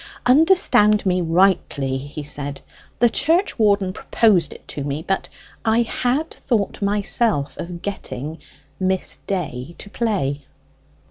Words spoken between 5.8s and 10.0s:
had thought myself of getting Miss Day to